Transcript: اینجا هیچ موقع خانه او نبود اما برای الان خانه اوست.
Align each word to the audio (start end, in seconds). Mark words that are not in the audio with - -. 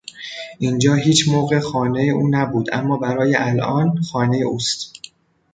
اینجا 0.59 0.93
هیچ 0.95 1.29
موقع 1.29 1.59
خانه 1.59 2.01
او 2.01 2.27
نبود 2.31 2.67
اما 2.73 2.97
برای 2.97 3.35
الان 3.35 4.01
خانه 4.01 4.37
اوست. 4.37 4.93